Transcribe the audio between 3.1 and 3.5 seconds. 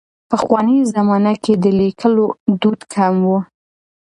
و.